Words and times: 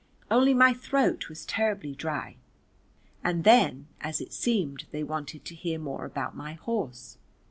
Only 0.31 0.55
my 0.55 0.73
throat 0.73 1.29
was 1.29 1.45
terribly 1.45 1.93
dry. 1.93 2.37
And 3.23 3.43
then 3.43 3.85
as 3.99 4.19
it 4.19 4.33
seemed 4.33 4.85
they 4.89 5.03
wanted 5.03 5.45
to 5.45 5.53
hear 5.53 5.77
more 5.77 6.05
about 6.05 6.35
my 6.35 6.53
horse. 6.53 7.19